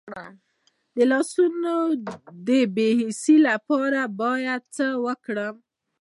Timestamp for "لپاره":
3.47-4.01